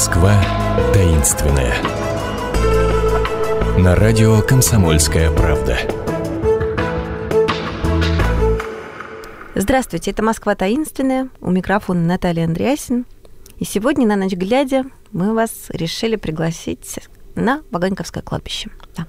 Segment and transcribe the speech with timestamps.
[0.00, 0.42] Москва
[0.94, 1.74] таинственная.
[3.78, 5.76] На радио «Комсомольская правда».
[9.54, 11.28] Здравствуйте, это «Москва таинственная».
[11.42, 13.04] У микрофона Наталья Андреасин.
[13.58, 17.00] И сегодня на ночь глядя мы вас решили пригласить
[17.34, 18.70] на Ваганьковское кладбище.
[18.96, 19.06] Да.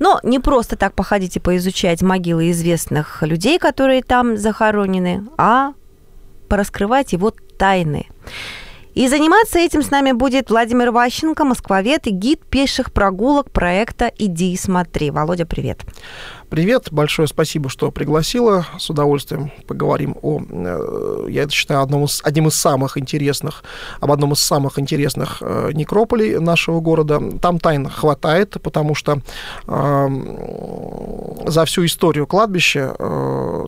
[0.00, 5.74] Но не просто так походить и поизучать могилы известных людей, которые там захоронены, а
[6.48, 8.08] пораскрывать его тайны.
[8.96, 14.54] И заниматься этим с нами будет Владимир Ващенко, москвовед и гид пеших прогулок проекта «Иди
[14.54, 15.10] и смотри».
[15.10, 15.82] Володя, привет.
[16.48, 18.64] Привет, большое спасибо, что пригласила.
[18.78, 23.64] С удовольствием поговорим о, э, я это считаю, одном из, одним из самых интересных,
[24.00, 27.20] об одном из самых интересных э, некрополей нашего города.
[27.42, 29.20] Там тайн хватает, потому что
[29.66, 30.08] э,
[31.46, 33.64] за всю историю кладбища э,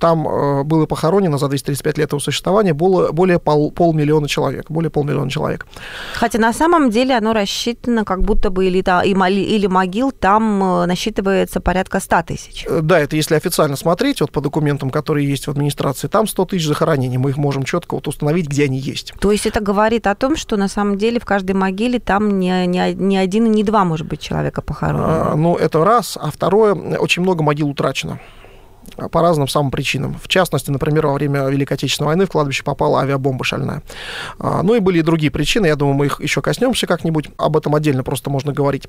[0.00, 4.66] там э, было похоронено за 235 лет его существования более, более пол, полмиллиона человек.
[4.68, 5.66] Более полмиллиона человек.
[6.14, 11.60] Хотя на самом деле оно рассчитано, как будто бы или, или могил там э, насчитывается
[11.60, 12.66] порядка 100 тысяч.
[12.66, 16.44] Э, да, это если официально смотреть, вот по документам, которые есть в администрации, там 100
[16.46, 17.18] тысяч захоронений.
[17.18, 19.12] Мы их можем четко вот установить, где они есть.
[19.20, 22.66] То есть это говорит о том, что на самом деле в каждой могиле там не,
[22.66, 25.32] не, не один и не два, может быть, человека похоронено.
[25.32, 26.16] А, ну, это раз.
[26.20, 28.18] А второе, очень много могил утрачено
[29.10, 30.16] по разным самым причинам.
[30.22, 33.82] В частности, например, во время Великой Отечественной войны в кладбище попала авиабомба шальная.
[34.38, 37.56] А, ну и были и другие причины, я думаю, мы их еще коснемся как-нибудь, об
[37.56, 38.86] этом отдельно просто можно говорить.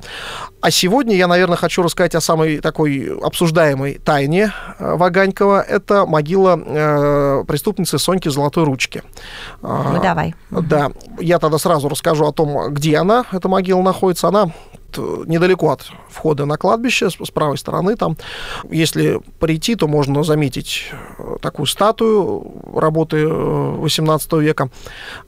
[0.62, 5.62] А сегодня я, наверное, хочу рассказать о самой такой обсуждаемой тайне э, Ваганькова.
[5.62, 9.04] Это могила э, преступницы Соньки Золотой Ручки.
[9.62, 10.36] А, ну, давай.
[10.50, 14.28] Да, я тогда сразу расскажу о том, где она, эта могила находится.
[14.28, 14.52] Она
[14.98, 18.18] недалеко от входа на кладбище, с, с правой стороны там.
[18.70, 24.70] Если прийти, то можно заметить э, такую статую работы 18 э, века.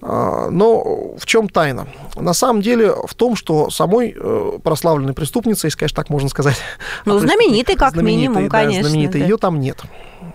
[0.02, 1.88] А, но в чем тайна?
[2.16, 4.16] На самом деле в том, что самой
[4.64, 6.58] прославленной преступницы, если, конечно, так можно сказать.
[7.06, 8.90] Ну, знаменитой, как минимум, да, конечно.
[8.90, 9.28] Знаменитой, да.
[9.28, 9.82] ее там нет.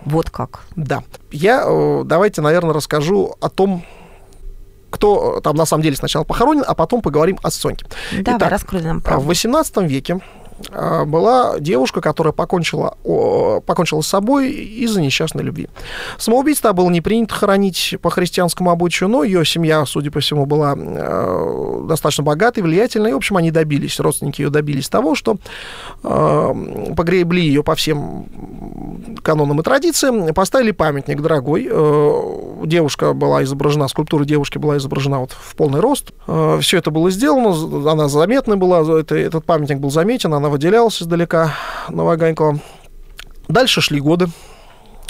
[0.05, 0.61] Вот как.
[0.75, 1.03] Да.
[1.31, 1.65] Я,
[2.05, 3.83] давайте, наверное, расскажу о том,
[4.89, 7.85] кто э, там на самом деле сначала похоронен, а потом поговорим о Соньке.
[8.11, 9.27] Давай, Итак, раскрой нам правду.
[9.27, 10.19] В XVIII веке
[10.71, 12.97] а, была девушка, которая покончила,
[13.65, 15.69] покончила с собой из-за несчастной любви.
[16.17, 20.75] Самоубийство было не принято хоронить по христианскому обычаю, но ее семья, судя по всему, была
[20.77, 23.11] э, достаточно богатой, влиятельной.
[23.11, 25.37] И, в общем, они добились, родственники ее добились того, что
[26.03, 28.25] э, погребли ее по всем
[29.23, 31.69] канонам и традициям, поставили памятник дорогой.
[32.59, 36.11] Э, девушка была изображена, скульптура девушки была изображена вот в полный рост.
[36.61, 41.53] Все это было сделано, она заметна была, это, этот памятник был заметен, она выделялась издалека
[41.89, 42.59] Новоганькова.
[43.47, 44.27] Дальше шли годы,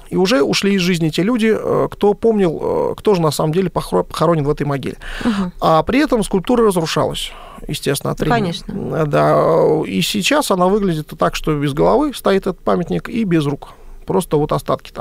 [0.09, 3.53] и уже ушли из жизни те люди, э, кто помнил, э, кто же на самом
[3.53, 4.97] деле похоронен в этой могиле.
[5.23, 5.51] Угу.
[5.61, 7.31] А при этом скульптура разрушалась,
[7.67, 8.53] естественно, от времени.
[8.65, 9.05] Конечно.
[9.05, 13.69] Да, и сейчас она выглядит так, что без головы стоит этот памятник и без рук
[14.09, 14.91] просто вот остатки,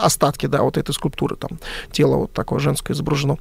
[0.00, 1.58] остатки, да, вот этой скульптуры, там,
[1.92, 3.36] тело вот такое женское изображено.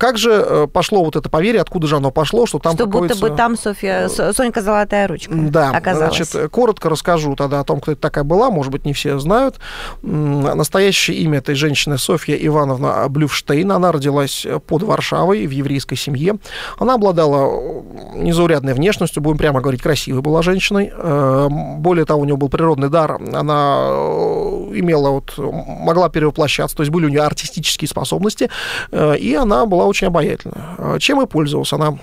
[0.00, 3.14] Как же э, пошло вот это поверье, откуда же оно пошло, что там Что будто
[3.16, 6.16] бы там Софья, Сонька Золотая Ручка Да, оказалась.
[6.16, 9.56] значит, коротко расскажу тогда о том, кто это такая была, может быть, не все знают.
[10.00, 16.38] Настоящее имя этой женщины Софья Ивановна Блюфштейн, она родилась под Варшавой в еврейской семье.
[16.78, 17.84] Она обладала
[18.14, 20.90] незаурядной внешностью, будем прямо говорить, красивой была женщиной.
[20.96, 26.80] Э, более того, у нее был природный дар, она э, имела вот, могла перевоплощаться, то
[26.80, 28.48] есть были у нее артистические способности,
[28.92, 30.98] и она была очень обаятельна.
[30.98, 31.98] Чем и пользовалась она?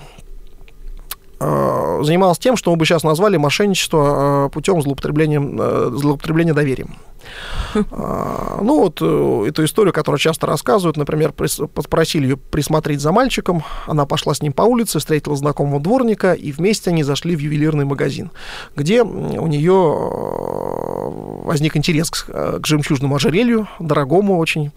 [1.40, 5.40] А, занималась тем, что мы бы сейчас назвали мошенничество а, путем злоупотребления,
[5.90, 6.96] злоупотребления доверием.
[7.90, 13.62] А, ну, вот э, эту историю, которую часто рассказывают, например, попросили ее присмотреть за мальчиком,
[13.86, 17.84] она пошла с ним по улице, встретила знакомого дворника, и вместе они зашли в ювелирный
[17.84, 18.30] магазин,
[18.76, 24.72] где у нее э, возник интерес к, э, к жемчужному ожерелью, дорогому очень.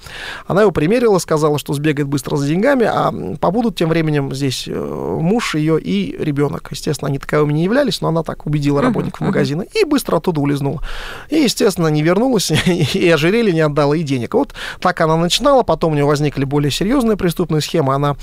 [0.47, 5.55] Она его примерила, сказала, что сбегает быстро за деньгами, а побудут тем временем здесь муж
[5.55, 6.67] ее и ребенок.
[6.71, 10.81] Естественно, они таковыми не являлись, но она так убедила работников магазина и быстро оттуда улизнула.
[11.29, 12.51] И, естественно, не вернулась
[12.93, 14.33] и ожерелье не отдала, и денег.
[14.33, 17.93] Вот так она начинала, потом у нее возникли более серьезные преступные схемы.
[17.93, 18.15] Она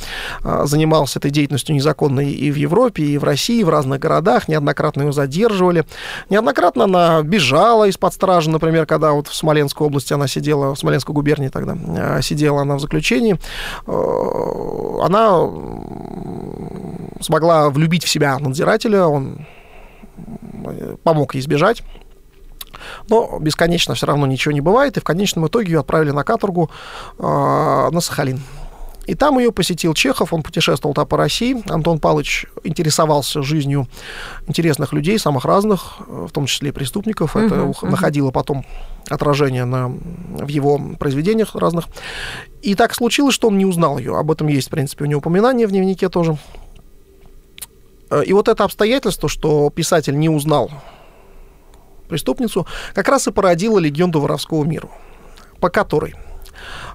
[0.42, 4.48] а, занималась этой деятельностью незаконной и в Европе, и в России, и в разных городах,
[4.48, 5.84] неоднократно ее задерживали.
[6.30, 11.14] Неоднократно она бежала из-под стражи, например, когда вот в Смоленской области она сидела, в Смоленской
[11.14, 13.38] губернии тогда а, сидела она в заключении.
[13.86, 15.48] А, она
[17.20, 19.46] смогла влюбить в себя надзирателя, он
[21.02, 21.82] помог ей сбежать.
[23.08, 26.70] Но бесконечно все равно ничего не бывает, и в конечном итоге ее отправили на каторгу
[27.18, 28.40] э, на Сахалин.
[29.08, 31.62] И там ее посетил Чехов, он путешествовал там по России.
[31.70, 33.88] Антон Павлович интересовался жизнью
[34.46, 37.34] интересных людей, самых разных, в том числе и преступников.
[37.34, 37.88] Uh-huh, Это uh-huh.
[37.88, 38.66] находило потом
[39.08, 41.86] отражение на, в его произведениях разных.
[42.60, 44.14] И так случилось, что он не узнал ее.
[44.14, 46.36] Об этом есть, в принципе, у него упоминание в дневнике тоже.
[48.26, 50.70] И вот это обстоятельство, что писатель не узнал
[52.08, 54.88] преступницу, как раз и породило легенду воровского мира,
[55.60, 56.14] по которой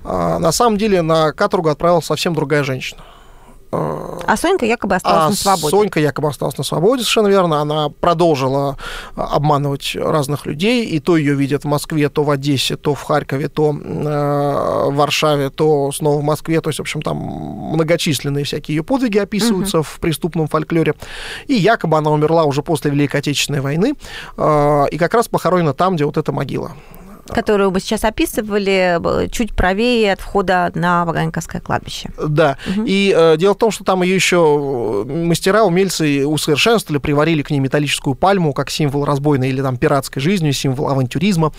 [0.04, 3.01] а, на самом деле на каторгу отправилась совсем другая женщина.
[4.25, 5.75] А Сонька якобы осталась а на свободе.
[5.75, 7.62] Сонька якобы осталась на свободе, совершенно верно.
[7.62, 8.78] Она продолжила
[9.16, 13.02] а, обманывать разных людей, и то ее видят в Москве, то в Одессе, то в
[13.02, 16.62] Харькове, то э, в Варшаве, то снова в Москве.
[16.62, 19.88] То есть, в общем, там многочисленные всякие ее подвиги описываются угу.
[19.90, 20.94] в преступном фольклоре.
[21.48, 23.94] И якобы она умерла уже после Великой Отечественной войны,
[24.38, 26.74] э, и как раз похоронена там, где вот эта могила
[27.28, 29.00] которую мы сейчас описывали,
[29.31, 32.10] чуть правее от входа на Ваганьковское кладбище.
[32.18, 32.58] Да.
[32.68, 32.86] Угу.
[32.86, 37.60] И э, дело в том, что там ее еще мастера, умельцы усовершенствовали, приварили к ней
[37.60, 41.52] металлическую пальму как символ разбойной или там пиратской жизни, символ авантюризма.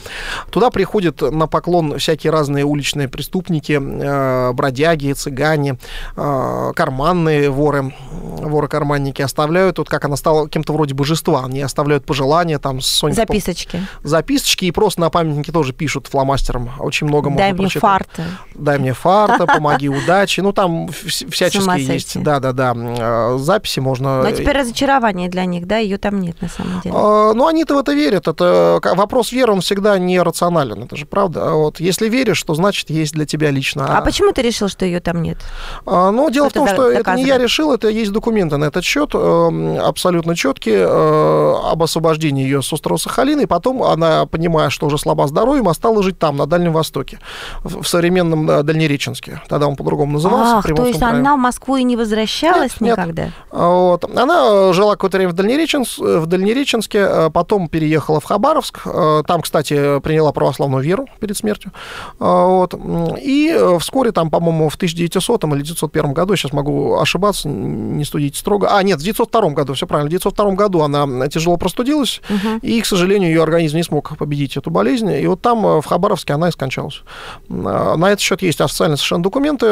[0.50, 5.78] Туда приходят на поклон всякие разные уличные преступники, э, бродяги, цыгане,
[6.17, 12.58] э, карманные воры, воры-карманники оставляют, вот как она стала кем-то вроде божества, они оставляют пожелания
[12.58, 13.81] там Сонька, Записочки.
[14.02, 16.70] Записочки и просто на памятнике тоже пишут фломастером.
[16.80, 17.80] Очень много Дай можно мне прочитать.
[17.80, 18.24] фарта.
[18.54, 20.40] Дай мне фарта, помоги удачи.
[20.40, 22.20] Ну, там всяческие есть.
[22.20, 22.74] Да-да-да.
[22.76, 24.24] А, записи можно...
[24.24, 25.78] Но теперь разочарование для них, да?
[25.78, 26.94] Ее там нет на самом деле.
[26.98, 28.26] А, ну, они-то в это верят.
[28.26, 30.82] Это вопрос веры, он всегда не рационален.
[30.82, 31.52] Это же правда.
[31.52, 33.96] А вот если веришь, то значит есть для тебя лично.
[33.96, 35.38] А почему ты решил, что ее там нет?
[35.86, 39.10] Ну, дело в том, что это не я решил, это есть документы на этот счет,
[39.14, 44.86] эм, абсолютно четкие, э, об освобождении ее с острова Сахалина, и потом она, понимая, что
[44.86, 47.19] уже слаба здорова, здоровьем, а стала жить там, на Дальнем Востоке,
[47.62, 49.43] в современном э, Дальнереченске.
[49.49, 50.56] Тогда он по-другому назывался.
[50.58, 51.14] Ах, то есть крае.
[51.14, 53.25] она в Москву и не возвращалась нет, никогда?
[53.25, 53.32] Нет.
[53.50, 54.05] Вот.
[54.17, 58.81] Она жила какое-то время в, Дальнереченск, в Дальнереченске, э, потом переехала в Хабаровск.
[58.87, 61.73] Э, там, кстати, приняла православную веру перед смертью.
[62.19, 62.75] Вот.
[63.20, 68.76] И вскоре, там, по-моему, в 1900 или 1901 году, сейчас могу ошибаться, не студить строго.
[68.76, 72.58] А, нет, в 1902 году, все правильно, в 1902 году она тяжело простудилась, угу.
[72.62, 75.11] и, к сожалению, ее организм не смог победить эту болезнь.
[75.11, 77.02] И вот там, э, в Хабаровске, она и скончалась.
[77.48, 79.66] Э, на этот счет есть официальные совершенно документы.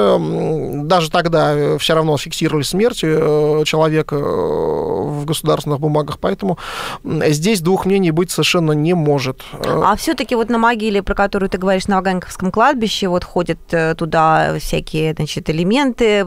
[0.84, 6.58] Даже тогда э, все равно фиксировали смерть человека в государственных бумагах, поэтому
[7.04, 9.42] здесь двух мнений быть совершенно не может.
[9.64, 13.58] А все-таки вот на могиле, про которую ты говоришь, на Ваганьковском кладбище, вот ходят
[13.96, 16.24] туда всякие, значит, элементы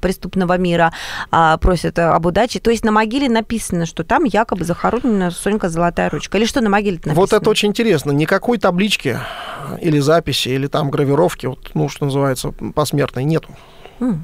[0.00, 0.92] преступного мира,
[1.30, 2.58] а, просят об удаче.
[2.58, 6.38] То есть на могиле написано, что там якобы захоронена Сонька Золотая Ручка.
[6.38, 7.14] Или что на могиле написано?
[7.14, 8.12] Вот это очень интересно.
[8.12, 9.18] Никакой таблички
[9.80, 13.50] или записи, или там гравировки, вот, ну, что называется, посмертной, нету.
[14.00, 14.20] Mm.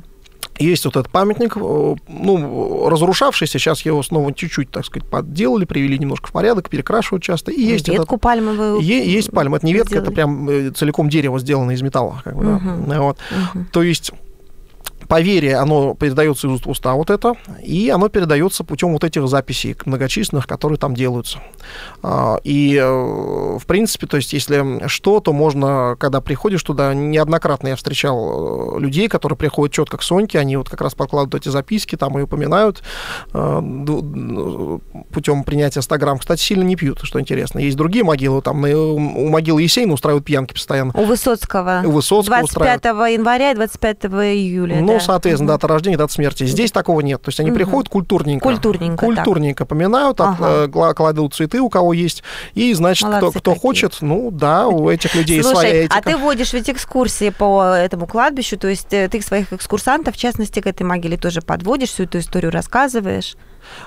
[0.58, 5.98] Есть вот этот памятник, э, ну, разрушавшийся, сейчас его снова чуть-чуть, так сказать, подделали, привели
[5.98, 7.52] немножко в порядок, перекрашивают часто.
[7.52, 8.80] И есть ветку этот, пальмовую.
[8.80, 10.06] Е- есть пальма, это не ветка, сделали.
[10.08, 12.20] это прям э, целиком дерево сделано из металла.
[12.24, 12.88] Как бы, uh-huh.
[12.88, 13.00] да.
[13.00, 13.18] вот.
[13.30, 13.64] uh-huh.
[13.70, 14.12] То есть
[15.08, 20.46] поверье, оно передается из уста вот это, и оно передается путем вот этих записей многочисленных,
[20.46, 21.38] которые там делаются.
[22.02, 22.86] А, и, э,
[23.58, 28.80] в принципе, то есть, если что, то можно, когда приходишь туда, неоднократно я встречал э,
[28.80, 32.22] людей, которые приходят четко к Соньке, они вот как раз покладывают эти записки, там и
[32.22, 32.82] упоминают
[33.32, 34.78] э,
[35.10, 36.18] путем принятия 100 грамм.
[36.18, 37.58] Кстати, сильно не пьют, что интересно.
[37.60, 40.92] Есть другие могилы, там у могилы Есейна устраивают пьянки постоянно.
[40.94, 41.82] У Высоцкого.
[41.86, 43.18] У Высоцкого 25 устраивают.
[43.18, 44.80] января и 25 июля.
[44.80, 46.44] Ну, соответственно, дата рождения, дата смерти.
[46.44, 47.22] Здесь такого нет.
[47.22, 48.42] То есть они приходят культурненько.
[48.42, 49.04] Культурненько.
[49.04, 52.22] Культурненько поминают, э, кладут цветы, у кого есть.
[52.54, 55.96] И, значит, кто, кто хочет, ну да, у этих людей своя этика.
[55.98, 60.18] а ты водишь ведь экскурсии по этому кладбищу, то есть э, ты своих экскурсантов, в
[60.18, 63.36] частности, к этой могиле тоже подводишь, всю эту историю рассказываешь?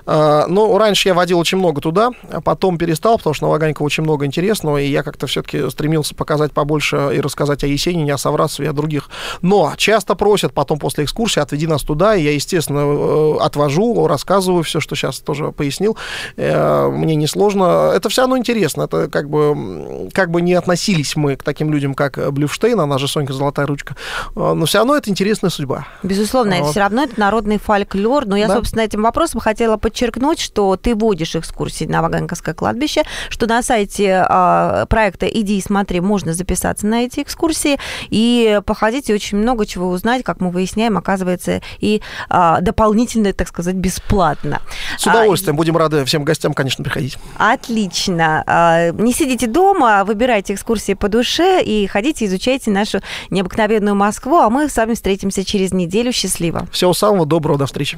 [0.05, 3.85] А, ну, раньше я водил очень много туда, а потом перестал, потому что на Ваганьково
[3.85, 8.17] очень много интересного, и я как-то все-таки стремился показать побольше и рассказать о Есенине, о
[8.17, 9.09] Саврасове и о других.
[9.41, 14.63] Но часто просят потом после экскурсии, отведи нас туда, и я, естественно, э, отвожу, рассказываю
[14.63, 15.97] все, что сейчас тоже пояснил.
[16.37, 17.91] Э, мне несложно.
[17.95, 18.83] Это все равно интересно.
[18.83, 23.07] Это как бы, как бы не относились мы к таким людям, как Блюфштейн, она же
[23.07, 23.95] Сонька Золотая Ручка,
[24.35, 25.87] э, но все равно это интересная судьба.
[26.03, 26.71] Безусловно, вот.
[26.71, 28.25] все равно это народный фольклор.
[28.25, 28.55] Но я, да.
[28.55, 33.61] собственно, этим вопросом хотела хотела подчеркнуть, что ты водишь экскурсии на Ваганьковское кладбище, что на
[33.63, 37.77] сайте а, проекта «Иди и смотри» можно записаться на эти экскурсии
[38.09, 43.47] и походить и очень много чего узнать, как мы выясняем, оказывается, и а, дополнительно, так
[43.47, 44.61] сказать, бесплатно.
[44.97, 45.55] С удовольствием.
[45.55, 47.17] Будем рады всем гостям, конечно, приходить.
[47.37, 48.43] Отлично.
[48.47, 52.99] А, Не сидите дома, выбирайте экскурсии по душе и ходите, изучайте нашу
[53.29, 56.11] необыкновенную Москву, а мы с вами встретимся через неделю.
[56.11, 56.67] Счастливо.
[56.71, 57.97] Всего самого доброго, до встречи.